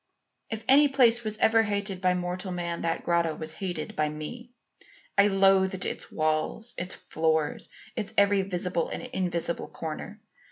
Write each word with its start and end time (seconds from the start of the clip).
"If 0.49 0.63
any 0.67 0.87
place 0.87 1.23
was 1.23 1.37
ever 1.37 1.61
hated 1.61 2.01
by 2.01 2.15
mortal 2.15 2.51
man 2.51 2.81
that 2.81 3.03
grotto 3.03 3.35
was 3.35 3.53
hated 3.53 3.95
by 3.95 4.09
me. 4.09 4.49
I 5.15 5.27
loathed 5.27 5.85
its 5.85 6.11
walls, 6.11 6.73
its 6.75 6.95
floor, 6.95 7.59
its 7.95 8.11
every 8.17 8.41
visible 8.41 8.89
and 8.89 9.03
invisible 9.03 9.67
corner. 9.67 10.19